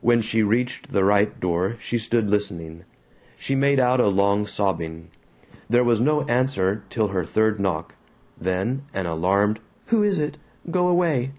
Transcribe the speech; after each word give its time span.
When 0.00 0.20
she 0.20 0.42
reached 0.42 0.90
the 0.92 1.04
right 1.04 1.38
door 1.38 1.76
she 1.78 1.96
stood 1.96 2.28
listening. 2.28 2.82
She 3.36 3.54
made 3.54 3.78
out 3.78 4.00
a 4.00 4.08
long 4.08 4.44
sobbing. 4.44 5.10
There 5.68 5.84
was 5.84 6.00
no 6.00 6.22
answer 6.22 6.82
till 6.90 7.06
her 7.06 7.24
third 7.24 7.60
knock; 7.60 7.94
then 8.36 8.82
an 8.92 9.06
alarmed 9.06 9.60
"Who 9.86 10.02
is 10.02 10.18
it? 10.18 10.38
Go 10.72 10.88
away!" 10.88 11.30